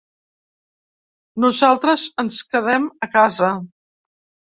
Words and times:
Nosaltres 1.45 2.07
ens 2.25 2.41
quedem 2.57 2.91
a 3.11 3.15
casa. 3.21 3.55